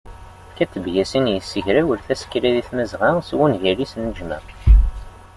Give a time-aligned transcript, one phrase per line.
[0.57, 4.43] Kateb Yasin yessegrawel tasekla deg Tmazɣa s wungal-is "Neǧma'.